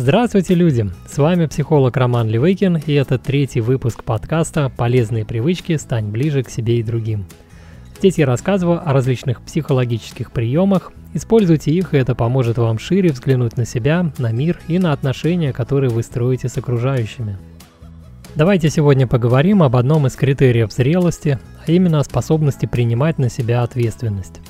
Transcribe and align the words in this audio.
Здравствуйте, 0.00 0.54
люди! 0.54 0.88
С 1.10 1.18
вами 1.18 1.46
психолог 1.46 1.96
Роман 1.96 2.28
Левыкин, 2.28 2.76
и 2.86 2.92
это 2.92 3.18
третий 3.18 3.60
выпуск 3.60 4.04
подкаста 4.04 4.70
«Полезные 4.76 5.24
привычки. 5.24 5.76
Стань 5.76 6.06
ближе 6.12 6.44
к 6.44 6.50
себе 6.50 6.78
и 6.78 6.84
другим». 6.84 7.26
Здесь 7.98 8.16
я 8.16 8.24
рассказываю 8.24 8.80
о 8.88 8.92
различных 8.92 9.42
психологических 9.42 10.30
приемах. 10.30 10.92
Используйте 11.14 11.72
их, 11.72 11.94
и 11.94 11.96
это 11.96 12.14
поможет 12.14 12.58
вам 12.58 12.78
шире 12.78 13.10
взглянуть 13.10 13.56
на 13.56 13.64
себя, 13.64 14.12
на 14.18 14.30
мир 14.30 14.60
и 14.68 14.78
на 14.78 14.92
отношения, 14.92 15.52
которые 15.52 15.90
вы 15.90 16.04
строите 16.04 16.48
с 16.48 16.56
окружающими. 16.56 17.36
Давайте 18.36 18.70
сегодня 18.70 19.08
поговорим 19.08 19.64
об 19.64 19.74
одном 19.74 20.06
из 20.06 20.14
критериев 20.14 20.72
зрелости, 20.72 21.40
а 21.66 21.72
именно 21.72 21.98
о 21.98 22.04
способности 22.04 22.66
принимать 22.66 23.18
на 23.18 23.28
себя 23.28 23.64
ответственность. 23.64 24.40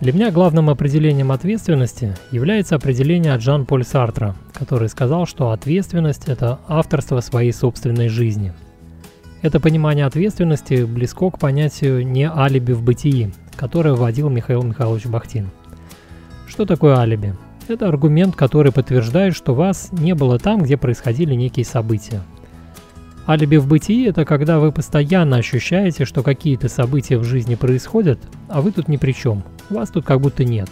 Для 0.00 0.12
меня 0.12 0.30
главным 0.30 0.70
определением 0.70 1.32
ответственности 1.32 2.14
является 2.30 2.76
определение 2.76 3.32
от 3.32 3.42
Жан-Поль 3.42 3.84
Сартра, 3.84 4.36
который 4.52 4.88
сказал, 4.88 5.26
что 5.26 5.50
ответственность– 5.50 6.24
это 6.28 6.60
авторство 6.68 7.18
своей 7.18 7.52
собственной 7.52 8.08
жизни. 8.08 8.52
Это 9.42 9.58
понимание 9.58 10.06
ответственности 10.06 10.84
близко 10.84 11.30
к 11.30 11.40
понятию 11.40 12.06
«не 12.06 12.30
алиби 12.30 12.72
в 12.72 12.82
бытии», 12.82 13.32
которое 13.56 13.94
вводил 13.94 14.28
Михаил 14.28 14.62
Михайлович 14.62 15.06
Бахтин. 15.06 15.50
Что 16.46 16.64
такое 16.64 16.96
алиби? 16.96 17.34
Это 17.66 17.88
аргумент, 17.88 18.36
который 18.36 18.70
подтверждает, 18.70 19.34
что 19.34 19.52
вас 19.52 19.88
не 19.90 20.14
было 20.14 20.38
там, 20.38 20.62
где 20.62 20.76
происходили 20.76 21.34
некие 21.34 21.64
события– 21.64 22.22
Алиби 23.28 23.56
в 23.56 23.66
бытии– 23.66 24.06
это 24.08 24.24
когда 24.24 24.58
вы 24.58 24.72
постоянно 24.72 25.36
ощущаете, 25.36 26.06
что 26.06 26.22
какие-то 26.22 26.70
события 26.70 27.18
в 27.18 27.24
жизни 27.24 27.56
происходят, 27.56 28.18
а 28.48 28.62
вы 28.62 28.72
тут 28.72 28.88
ни 28.88 28.96
при 28.96 29.12
чем, 29.12 29.44
вас 29.68 29.90
тут 29.90 30.06
как 30.06 30.22
будто 30.22 30.44
нет. 30.44 30.70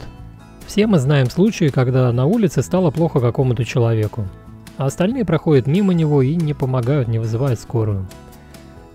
Все 0.66 0.86
мы 0.86 0.98
знаем 0.98 1.28
случаи, 1.28 1.68
когда 1.68 2.10
на 2.12 2.24
улице 2.24 2.62
стало 2.62 2.90
плохо 2.90 3.20
какому-то 3.20 3.66
человеку, 3.66 4.26
а 4.78 4.86
остальные 4.86 5.26
проходят 5.26 5.66
мимо 5.66 5.92
него 5.92 6.22
и 6.22 6.34
не 6.34 6.54
помогают, 6.54 7.08
не 7.08 7.18
вызывают 7.18 7.60
скорую. 7.60 8.08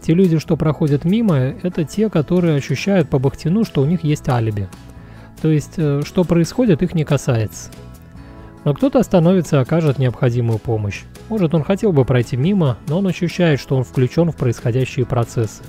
Те 0.01 0.15
люди, 0.15 0.39
что 0.39 0.57
проходят 0.57 1.05
мимо, 1.05 1.35
это 1.35 1.83
те, 1.83 2.09
которые 2.09 2.55
ощущают 2.55 3.09
по 3.09 3.19
Бахтину, 3.19 3.63
что 3.63 3.83
у 3.83 3.85
них 3.85 4.03
есть 4.03 4.27
алиби. 4.27 4.67
То 5.39 5.49
есть, 5.49 5.73
э, 5.77 6.01
что 6.03 6.23
происходит, 6.23 6.81
их 6.81 6.95
не 6.95 7.03
касается. 7.03 7.69
Но 8.63 8.73
кто-то 8.73 8.99
остановится 8.99 9.57
и 9.57 9.59
окажет 9.59 9.97
необходимую 9.97 10.59
помощь. 10.59 11.03
Может, 11.29 11.55
он 11.55 11.63
хотел 11.63 11.91
бы 11.93 12.05
пройти 12.05 12.37
мимо, 12.37 12.77
но 12.87 12.99
он 12.99 13.07
ощущает, 13.07 13.59
что 13.59 13.75
он 13.75 13.83
включен 13.83 14.31
в 14.31 14.35
происходящие 14.35 15.05
процессы. 15.05 15.63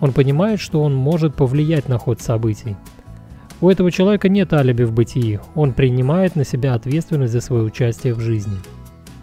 Он 0.00 0.12
понимает, 0.12 0.60
что 0.60 0.82
он 0.82 0.94
может 0.94 1.34
повлиять 1.34 1.88
на 1.88 1.98
ход 1.98 2.20
событий. 2.20 2.76
У 3.60 3.68
этого 3.68 3.90
человека 3.90 4.28
нет 4.28 4.52
алиби 4.52 4.84
в 4.84 4.92
бытии, 4.92 5.40
он 5.56 5.72
принимает 5.72 6.36
на 6.36 6.44
себя 6.44 6.74
ответственность 6.74 7.32
за 7.32 7.40
свое 7.40 7.64
участие 7.64 8.14
в 8.14 8.20
жизни. 8.20 8.56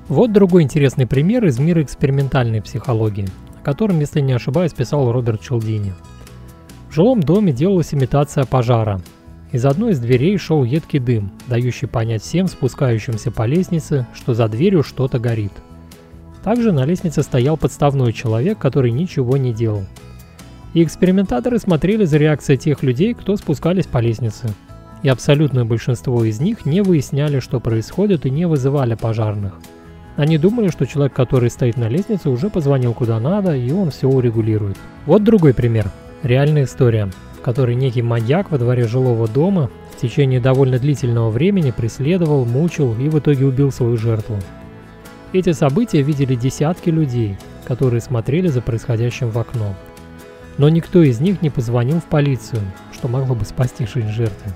Вот 0.10 0.34
другой 0.34 0.64
интересный 0.64 1.08
пример 1.08 1.46
из 1.46 1.58
мира 1.58 1.82
экспериментальной 1.82 2.62
психологии, 2.62 3.30
о 3.62 3.64
котором, 3.64 4.02
если 4.02 4.20
не 4.20 4.34
ошибаюсь, 4.34 4.74
писал 4.74 5.10
Роберт 5.10 5.40
Челдини. 5.42 5.94
В 6.90 6.94
жилом 6.94 7.22
доме 7.24 7.54
делалась 7.54 7.94
имитация 7.94 8.44
пожара, 8.44 9.02
из 9.56 9.66
одной 9.66 9.94
из 9.94 10.00
дверей 10.00 10.38
шел 10.38 10.66
едкий 10.66 11.00
дым, 11.00 11.32
дающий 11.48 11.88
понять 11.88 12.22
всем 12.22 12.48
спускающимся 12.48 13.32
по 13.32 13.46
лестнице, 13.46 14.06
что 14.14 14.34
за 14.34 14.50
дверью 14.50 14.84
что-то 14.84 15.18
горит. 15.18 15.54
Также 16.44 16.74
на 16.74 16.84
лестнице 16.84 17.24
стоял 17.24 17.56
подставной 17.56 18.12
человек, 18.12 18.58
который 18.58 18.92
ничего 18.92 19.38
не 19.38 19.54
делал. 19.54 19.86
И 20.74 20.84
экспериментаторы 20.84 21.58
смотрели 21.58 22.04
за 22.04 22.18
реакцией 22.18 22.58
тех 22.58 22.84
людей, 22.84 23.14
кто 23.14 23.38
спускались 23.38 23.88
по 23.88 24.00
лестнице. 24.00 24.50
И 25.04 25.08
абсолютное 25.08 25.64
большинство 25.64 26.26
из 26.26 26.42
них 26.42 26.66
не 26.66 26.82
выясняли, 26.82 27.40
что 27.40 27.62
происходит 27.62 28.26
и 28.26 28.30
не 28.30 28.46
вызывали 28.48 28.96
пожарных. 28.96 29.54
Они 30.18 30.38
думали, 30.38 30.68
что 30.68 30.86
человек, 30.86 31.14
который 31.14 31.50
стоит 31.50 31.78
на 31.78 31.88
лестнице, 31.88 32.30
уже 32.30 32.50
позвонил 32.50 32.94
куда 32.94 33.22
надо, 33.22 33.56
и 33.56 33.72
он 33.72 33.92
все 33.92 34.10
урегулирует. 34.10 34.76
Вот 35.06 35.24
другой 35.24 35.54
пример. 35.54 35.90
Реальная 36.24 36.66
история 36.66 37.10
который 37.46 37.76
некий 37.76 38.02
маньяк 38.02 38.50
во 38.50 38.58
дворе 38.58 38.88
жилого 38.88 39.28
дома 39.28 39.70
в 39.96 40.02
течение 40.02 40.40
довольно 40.40 40.80
длительного 40.80 41.30
времени 41.30 41.70
преследовал, 41.70 42.44
мучил 42.44 42.96
и 42.96 43.08
в 43.08 43.20
итоге 43.20 43.46
убил 43.46 43.72
свою 43.72 43.98
жертву. 43.98 44.38
Эти 45.32 45.52
события 45.52 46.02
видели 46.02 46.34
десятки 46.34 46.90
людей, 46.90 47.38
которые 47.68 48.02
смотрели 48.02 48.48
за 48.48 48.64
происходящим 48.64 49.30
в 49.30 49.38
окно. 49.38 49.76
Но 50.58 50.70
никто 50.70 51.04
из 51.04 51.20
них 51.20 51.44
не 51.44 51.52
позвонил 51.52 52.00
в 52.00 52.06
полицию, 52.06 52.62
что 52.92 53.08
могло 53.10 53.36
бы 53.36 53.46
спасти 53.46 53.86
жизнь 53.86 54.10
жертвы. 54.10 54.52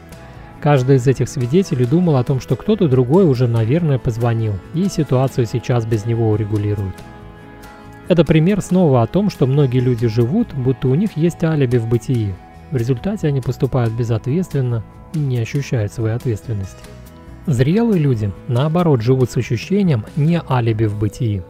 Каждый 0.59 0.95
из 0.95 1.07
этих 1.07 1.29
свидетелей 1.29 1.85
думал 1.85 2.15
о 2.15 2.23
том, 2.23 2.41
что 2.41 2.55
кто-то 2.55 2.87
другой 2.87 3.29
уже, 3.29 3.47
наверное, 3.47 3.99
позвонил, 3.99 4.53
и 4.73 4.89
ситуацию 4.89 5.45
сейчас 5.45 5.85
без 5.85 6.07
него 6.07 6.31
урегулируют. 6.31 6.95
Это 8.07 8.25
пример 8.25 8.61
снова 8.61 9.03
о 9.03 9.07
том, 9.07 9.29
что 9.29 9.45
многие 9.45 9.79
люди 9.79 10.07
живут, 10.07 10.55
будто 10.55 10.87
у 10.87 10.95
них 10.95 11.15
есть 11.17 11.43
алиби 11.43 11.77
в 11.77 11.87
бытии, 11.87 12.33
в 12.71 12.75
результате 12.75 13.27
они 13.27 13.41
поступают 13.41 13.93
безответственно 13.93 14.83
и 15.13 15.19
не 15.19 15.39
ощущают 15.39 15.91
своей 15.91 16.15
ответственности. 16.15 16.77
Зрелые 17.47 17.99
люди, 17.99 18.31
наоборот, 18.47 19.01
живут 19.01 19.31
с 19.31 19.37
ощущением 19.37 20.05
не 20.15 20.41
алиби 20.47 20.85
в 20.85 20.97
бытии. 20.97 21.41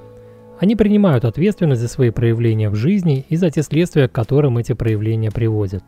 Они 0.60 0.76
принимают 0.76 1.26
ответственность 1.26 1.82
за 1.82 1.88
свои 1.88 2.10
проявления 2.10 2.70
в 2.70 2.76
жизни 2.76 3.26
и 3.28 3.36
за 3.36 3.50
те 3.50 3.64
следствия, 3.64 4.08
к 4.08 4.14
которым 4.14 4.58
эти 4.58 4.74
проявления 4.74 5.32
приводят. 5.32 5.84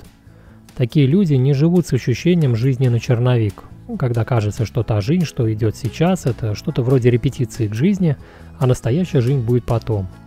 Такие 0.76 1.06
люди 1.06 1.34
не 1.36 1.54
живут 1.54 1.88
с 1.88 1.94
ощущением 1.94 2.56
жизни 2.56 2.88
на 2.88 3.00
черновик, 3.00 3.64
когда 4.00 4.24
кажется, 4.26 4.66
что 4.66 4.84
та 4.84 5.02
жизнь, 5.02 5.26
что 5.26 5.52
идет 5.52 5.76
сейчас, 5.76 6.26
это 6.26 6.56
что-то 6.56 6.82
вроде 6.84 7.10
репетиции 7.10 7.68
к 7.68 7.74
жизни, 7.74 8.16
а 8.60 8.68
настоящая 8.68 9.22
жизнь 9.22 9.42
будет 9.42 9.66
потом– 9.66 10.08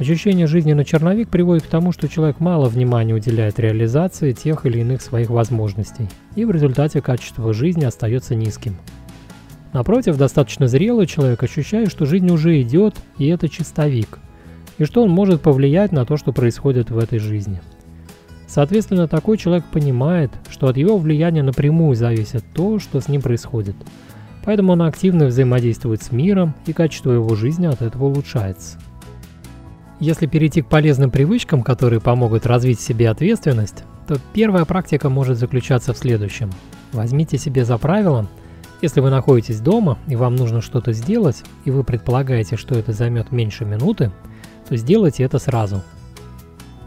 Ощущение 0.00 0.46
жизни 0.46 0.72
на 0.72 0.82
черновик 0.82 1.28
приводит 1.28 1.64
к 1.64 1.66
тому, 1.66 1.92
что 1.92 2.08
человек 2.08 2.40
мало 2.40 2.70
внимания 2.70 3.12
уделяет 3.12 3.58
реализации 3.58 4.32
тех 4.32 4.64
или 4.64 4.78
иных 4.78 5.02
своих 5.02 5.28
возможностей, 5.28 6.08
и 6.36 6.46
в 6.46 6.50
результате 6.50 7.02
качество 7.02 7.52
жизни 7.52 7.84
остается 7.84 8.34
низким. 8.34 8.78
Напротив, 9.74 10.16
достаточно 10.16 10.68
зрелый 10.68 11.06
человек 11.06 11.42
ощущает, 11.42 11.90
что 11.90 12.06
жизнь 12.06 12.30
уже 12.30 12.62
идет, 12.62 12.96
и 13.18 13.26
это 13.26 13.50
чистовик, 13.50 14.20
и 14.78 14.84
что 14.84 15.02
он 15.02 15.10
может 15.10 15.42
повлиять 15.42 15.92
на 15.92 16.06
то, 16.06 16.16
что 16.16 16.32
происходит 16.32 16.88
в 16.88 16.96
этой 16.96 17.18
жизни. 17.18 17.60
Соответственно, 18.46 19.06
такой 19.06 19.36
человек 19.36 19.66
понимает, 19.70 20.30
что 20.48 20.68
от 20.68 20.78
его 20.78 20.96
влияния 20.96 21.42
напрямую 21.42 21.94
зависит 21.94 22.42
то, 22.54 22.78
что 22.78 23.02
с 23.02 23.08
ним 23.08 23.20
происходит. 23.20 23.76
Поэтому 24.46 24.72
он 24.72 24.80
активно 24.80 25.26
взаимодействует 25.26 26.02
с 26.02 26.10
миром, 26.10 26.54
и 26.64 26.72
качество 26.72 27.12
его 27.12 27.34
жизни 27.34 27.66
от 27.66 27.82
этого 27.82 28.06
улучшается. 28.06 28.78
Если 30.00 30.26
перейти 30.26 30.62
к 30.62 30.66
полезным 30.66 31.10
привычкам, 31.10 31.62
которые 31.62 32.00
помогут 32.00 32.46
развить 32.46 32.80
в 32.80 32.82
себе 32.82 33.10
ответственность, 33.10 33.84
то 34.08 34.16
первая 34.32 34.64
практика 34.64 35.10
может 35.10 35.38
заключаться 35.38 35.92
в 35.92 35.98
следующем. 35.98 36.50
Возьмите 36.92 37.36
себе 37.36 37.66
за 37.66 37.76
правило, 37.76 38.26
если 38.80 39.00
вы 39.00 39.10
находитесь 39.10 39.60
дома 39.60 39.98
и 40.08 40.16
вам 40.16 40.36
нужно 40.36 40.62
что-то 40.62 40.94
сделать, 40.94 41.42
и 41.66 41.70
вы 41.70 41.84
предполагаете, 41.84 42.56
что 42.56 42.74
это 42.78 42.92
займет 42.92 43.30
меньше 43.30 43.66
минуты, 43.66 44.10
то 44.66 44.74
сделайте 44.74 45.22
это 45.22 45.38
сразу. 45.38 45.82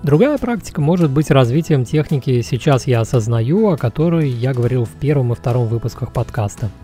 Другая 0.02 0.40
практика 0.40 0.81
может 0.81 1.12
быть 1.12 1.29
развитием 1.29 1.85
техники 1.85 2.41
«сейчас 2.41 2.88
я 2.88 3.00
осознаю», 3.00 3.69
о 3.69 3.78
которой 3.78 4.28
я 4.28 4.53
говорил 4.53 4.85
в 4.85 4.91
первом 5.00 5.31
и 5.31 5.35
втором 5.35 5.68
выпусках 5.68 6.12
подкаста– 6.12 6.72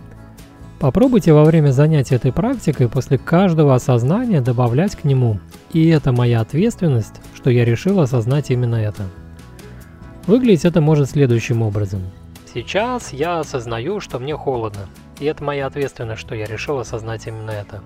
Попробуйте 0.80 1.34
во 1.34 1.44
время 1.44 1.72
занятия 1.72 2.16
этой 2.16 2.32
практикой 2.32 2.88
после 2.88 3.18
каждого 3.18 3.76
осознания 3.76 4.40
добавлять 4.40 4.96
к 4.96 5.04
нему 5.04 5.40
«И 5.74 5.90
это 5.90 6.14
моя 6.14 6.40
ответственность, 6.40 7.16
что 7.36 7.50
я 7.50 7.66
решил 7.66 8.00
осознать 8.00 8.50
именно 8.50 8.76
это». 8.76 9.04
Выглядеть 10.26 10.64
это 10.64 10.80
может 10.80 11.10
следующим 11.10 11.64
образом. 11.64 12.04
Сейчас 12.54 13.12
я 13.12 13.40
осознаю, 13.40 14.00
что 14.00 14.20
мне 14.20 14.38
холодно, 14.38 14.88
и 15.20 15.26
это 15.26 15.44
моя 15.44 15.68
ответственность, 15.68 16.22
что 16.22 16.34
я 16.34 16.46
решил 16.46 16.80
осознать 16.80 17.28
именно 17.28 17.52
это. 17.52 17.82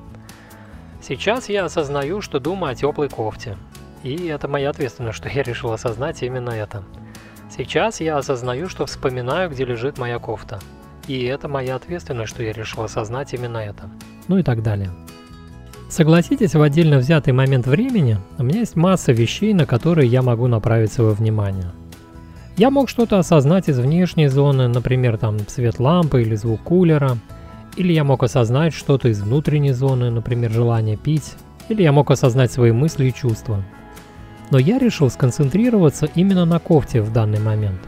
Сейчас 1.01 1.49
я 1.49 1.65
осознаю, 1.65 2.21
что 2.21 2.39
думаю 2.39 2.73
о 2.73 2.75
теплой 2.75 3.09
кофте, 3.09 3.57
и 4.03 4.27
это 4.27 4.47
моя 4.47 4.69
ответственность, 4.69 5.17
что 5.17 5.29
я 5.29 5.41
решил 5.41 5.71
осознать 5.71 6.21
именно 6.21 6.51
это. 6.51 6.83
Сейчас 7.49 8.01
я 8.01 8.17
осознаю, 8.17 8.69
что 8.69 8.85
вспоминаю, 8.85 9.49
где 9.49 9.65
лежит 9.65 9.97
моя 9.97 10.19
кофта, 10.19 10.59
и 11.07 11.23
это 11.23 11.47
моя 11.47 11.75
ответственность, 11.75 12.31
что 12.31 12.43
я 12.43 12.53
решил 12.53 12.83
осознать 12.83 13.33
именно 13.33 13.57
это. 13.57 13.89
Ну 14.27 14.37
и 14.37 14.43
так 14.43 14.63
далее. 14.63 14.89
Согласитесь, 15.89 16.55
в 16.55 16.61
отдельно 16.61 16.97
взятый 16.97 17.33
момент 17.33 17.67
времени 17.67 18.17
у 18.39 18.43
меня 18.43 18.61
есть 18.61 18.75
масса 18.75 19.11
вещей, 19.11 19.53
на 19.53 19.65
которые 19.65 20.07
я 20.07 20.21
могу 20.21 20.47
направить 20.47 20.91
свое 20.91 21.11
внимание. 21.11 21.71
Я 22.57 22.69
мог 22.69 22.89
что-то 22.89 23.19
осознать 23.19 23.69
из 23.69 23.79
внешней 23.79 24.27
зоны, 24.27 24.67
например, 24.67 25.17
там 25.17 25.39
свет 25.47 25.79
лампы 25.79 26.21
или 26.21 26.35
звук 26.35 26.61
кулера, 26.61 27.17
или 27.75 27.93
я 27.93 28.03
мог 28.03 28.23
осознать 28.23 28.73
что-то 28.73 29.09
из 29.09 29.21
внутренней 29.21 29.71
зоны, 29.71 30.09
например, 30.09 30.51
желание 30.51 30.97
пить, 30.97 31.33
или 31.69 31.81
я 31.81 31.91
мог 31.91 32.11
осознать 32.11 32.51
свои 32.51 32.71
мысли 32.71 33.05
и 33.05 33.13
чувства. 33.13 33.63
Но 34.51 34.59
я 34.59 34.77
решил 34.77 35.09
сконцентрироваться 35.09 36.07
именно 36.15 36.45
на 36.45 36.59
кофте 36.59 37.01
в 37.01 37.11
данный 37.11 37.39
момент, 37.39 37.79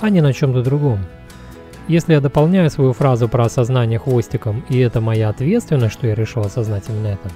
а 0.00 0.10
не 0.10 0.20
на 0.20 0.32
чем-то 0.32 0.62
другом. 0.62 1.00
Если 1.90 2.12
я 2.12 2.20
дополняю 2.20 2.70
свою 2.70 2.92
фразу 2.92 3.28
про 3.28 3.46
осознание 3.46 3.98
хвостиком, 3.98 4.64
и 4.68 4.78
это 4.78 5.00
моя 5.00 5.28
ответственность, 5.28 5.92
что 5.92 6.06
я 6.06 6.14
решил 6.14 6.44
именно 6.44 7.08
это, 7.08 7.28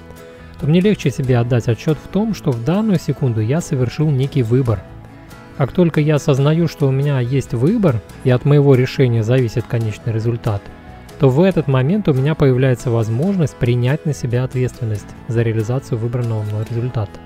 то 0.61 0.65
мне 0.65 0.79
легче 0.79 1.09
себе 1.11 1.39
отдать 1.39 1.67
отчет 1.67 1.97
в 1.97 2.07
том, 2.07 2.33
что 2.33 2.51
в 2.51 2.63
данную 2.63 2.97
секунду 2.97 3.41
я 3.41 3.59
совершил 3.59 4.09
некий 4.09 4.43
выбор. 4.43 4.81
Как 5.57 5.73
только 5.73 5.99
я 5.99 6.15
осознаю, 6.15 6.69
что 6.69 6.87
у 6.87 6.91
меня 6.91 7.19
есть 7.19 7.53
выбор, 7.53 7.99
и 8.23 8.29
от 8.29 8.45
моего 8.45 8.75
решения 8.75 9.23
зависит 9.23 9.65
конечный 9.65 10.13
результат, 10.13 10.61
то 11.19 11.27
в 11.27 11.41
этот 11.41 11.67
момент 11.67 12.07
у 12.07 12.13
меня 12.13 12.33
появляется 12.33 12.89
возможность 12.89 13.57
принять 13.57 14.05
на 14.05 14.13
себя 14.13 14.45
ответственность 14.45 15.17
за 15.27 15.41
реализацию 15.41 15.97
выбранного 15.97 16.43
мной 16.43 16.63
результата. 16.69 17.19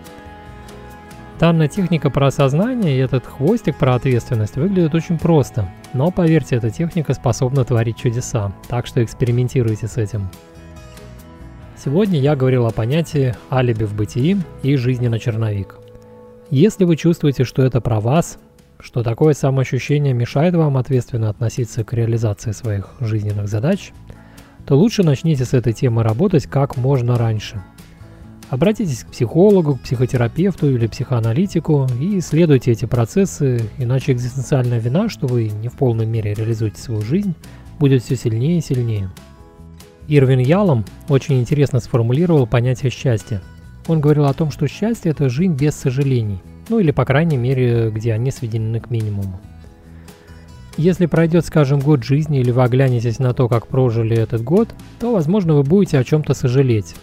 Данная 1.39 1.67
техника 1.67 2.09
про 2.09 2.25
осознание 2.25 2.97
и 2.97 2.99
этот 2.99 3.27
хвостик 3.27 3.77
про 3.77 3.93
ответственность 3.93 4.55
выглядят 4.55 4.95
очень 4.95 5.19
просто, 5.19 5.69
но 5.93 6.11
поверьте, 6.11 6.55
эта 6.55 6.69
техника 6.69 7.13
способна 7.13 7.63
творить 7.65 7.97
чудеса, 7.97 8.51
так 8.67 8.85
что 8.85 9.03
экспериментируйте 9.03 9.87
с 9.87 9.97
этим. 9.97 10.29
Сегодня 11.83 12.19
я 12.19 12.35
говорил 12.35 12.65
о 12.65 12.71
понятии 12.71 13.35
алиби 13.49 13.85
в 13.85 13.95
бытии 13.95 14.37
и 14.63 14.75
жизни 14.75 15.07
на 15.07 15.17
черновик. 15.17 15.77
Если 16.51 16.83
вы 16.83 16.95
чувствуете, 16.95 17.43
что 17.43 17.63
это 17.63 17.79
про 17.79 17.99
вас, 17.99 18.37
что 18.79 19.03
такое 19.03 19.33
самоощущение 19.33 20.13
мешает 20.13 20.55
вам 20.55 20.77
ответственно 20.77 21.29
относиться 21.29 21.83
к 21.83 21.93
реализации 21.93 22.51
своих 22.51 22.91
жизненных 22.99 23.47
задач, 23.47 23.91
то 24.65 24.75
лучше 24.75 25.03
начните 25.03 25.45
с 25.45 25.53
этой 25.53 25.73
темы 25.73 26.03
работать 26.03 26.45
как 26.47 26.77
можно 26.77 27.17
раньше. 27.17 27.63
Обратитесь 28.49 29.03
к 29.03 29.11
психологу, 29.11 29.75
к 29.75 29.81
психотерапевту 29.81 30.71
или 30.71 30.87
психоаналитику 30.87 31.87
и 31.99 32.17
исследуйте 32.17 32.71
эти 32.71 32.85
процессы, 32.85 33.61
иначе 33.77 34.11
экзистенциальная 34.11 34.79
вина, 34.79 35.07
что 35.07 35.27
вы 35.27 35.49
не 35.49 35.67
в 35.67 35.73
полной 35.73 36.07
мере 36.07 36.33
реализуете 36.33 36.81
свою 36.81 37.01
жизнь, 37.01 37.35
будет 37.77 38.03
все 38.03 38.15
сильнее 38.15 38.57
и 38.57 38.61
сильнее. 38.61 39.11
Ирвин 40.07 40.39
Ялом 40.39 40.83
очень 41.09 41.39
интересно 41.39 41.79
сформулировал 41.79 42.47
понятие 42.47 42.89
счастья. 42.89 43.43
Он 43.87 44.01
говорил 44.01 44.25
о 44.25 44.33
том, 44.33 44.49
что 44.49 44.67
счастье– 44.67 45.11
это 45.13 45.29
жизнь 45.29 45.53
без 45.53 45.75
сожалений, 45.75 46.41
ну 46.69 46.79
или, 46.79 46.89
по 46.89 47.05
крайней 47.05 47.37
мере, 47.37 47.91
где 47.91 48.13
они 48.13 48.31
сведены 48.31 48.79
к 48.79 48.89
минимуму. 48.89 49.39
Если 50.75 51.05
пройдет, 51.05 51.45
скажем, 51.45 51.79
год 51.81 52.03
жизни 52.03 52.39
или 52.39 52.49
вы 52.49 52.63
оглянетесь 52.63 53.19
на 53.19 53.33
то, 53.33 53.47
как 53.47 53.67
прожили 53.67 54.17
этот 54.17 54.43
год, 54.43 54.69
то, 54.99 55.11
возможно, 55.11 55.53
вы 55.53 55.61
будете 55.61 55.99
о 55.99 56.03
чем-то 56.03 56.33
сожалеть. 56.33 56.95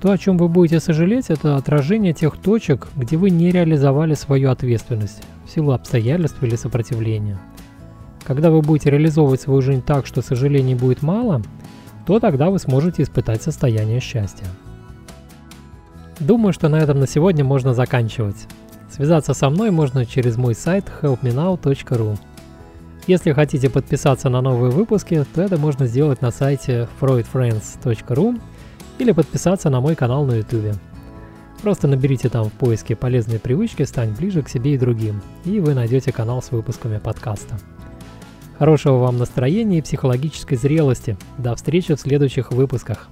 То, 0.00 0.10
о 0.10 0.18
чем 0.18 0.36
вы 0.36 0.48
будете 0.48 0.78
сожалеть, 0.78 1.30
это 1.30 1.56
отражение 1.56 2.12
тех 2.12 2.36
точек, 2.36 2.88
где 2.96 3.16
вы 3.16 3.30
не 3.30 3.50
реализовали 3.50 4.14
свою 4.14 4.50
ответственность 4.50 5.22
в 5.46 5.50
силу 5.50 5.72
обстоятельств 5.72 6.42
или 6.42 6.54
сопротивления. 6.56 7.38
Когда 8.24 8.50
вы 8.50 8.60
будете 8.60 8.90
реализовывать 8.90 9.40
свою 9.40 9.62
жизнь 9.62 9.82
так, 9.82 10.06
что 10.06 10.20
сожалений 10.20 10.74
будет 10.74 11.02
мало, 11.02 11.42
то 12.06 12.20
тогда 12.20 12.50
вы 12.50 12.58
сможете 12.58 13.02
испытать 13.02 13.42
состояние 13.42 14.00
счастья. 14.00 14.46
Думаю, 16.20 16.52
что 16.52 16.68
на 16.68 16.76
этом 16.76 17.00
на 17.00 17.06
сегодня 17.06 17.44
можно 17.44 17.72
заканчивать. 17.72 18.46
Связаться 18.90 19.34
со 19.34 19.48
мной 19.50 19.70
можно 19.70 20.04
через 20.04 20.36
мой 20.36 20.54
сайт 20.54 20.84
helpmenow.ru. 21.02 22.18
Если 23.06 23.32
хотите 23.32 23.70
подписаться 23.70 24.28
на 24.28 24.40
новые 24.40 24.72
выпуски, 24.72 25.24
то 25.34 25.42
это 25.42 25.58
можно 25.58 25.86
сделать 25.86 26.22
на 26.22 26.30
сайте 26.30 26.88
freudfriends.ru 27.00 28.40
или 28.98 29.12
подписаться 29.12 29.70
на 29.70 29.80
мой 29.80 29.94
канал 29.94 30.24
на 30.24 30.36
YouTube. 30.36 30.76
Просто 31.62 31.88
наберите 31.88 32.28
там 32.28 32.44
в 32.44 32.52
поиске 32.52 32.94
полезные 32.94 33.38
привычки 33.38 33.82
«Стань 33.82 34.14
ближе 34.14 34.42
к 34.42 34.48
себе 34.48 34.74
и 34.74 34.78
другим», 34.78 35.22
и 35.44 35.60
вы 35.60 35.74
найдете 35.74 36.12
канал 36.12 36.42
с 36.42 36.50
выпусками 36.50 36.98
подкаста. 36.98 37.58
Хорошего 38.58 38.98
вам 38.98 39.18
настроения 39.18 39.78
и 39.78 39.82
психологической 39.82 40.56
зрелости. 40.56 41.16
До 41.38 41.54
встречи 41.54 41.94
в 41.94 42.00
следующих 42.00 42.52
выпусках. 42.52 43.08